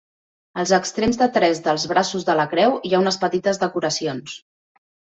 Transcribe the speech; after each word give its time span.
Als 0.63 0.71
extrems 0.77 1.19
de 1.23 1.27
tres 1.35 1.61
dels 1.69 1.87
braços 1.93 2.27
de 2.31 2.39
la 2.41 2.49
creu 2.57 2.77
hi 2.91 2.97
ha 2.99 3.05
unes 3.05 3.23
petites 3.27 3.65
decoracions. 3.69 4.39